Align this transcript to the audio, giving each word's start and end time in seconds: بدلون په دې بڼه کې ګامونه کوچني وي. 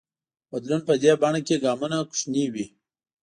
بدلون 0.51 0.81
په 0.87 0.93
دې 1.03 1.11
بڼه 1.21 1.39
کې 1.47 1.55
ګامونه 1.63 1.97
کوچني 2.09 2.45
وي. 2.53 2.65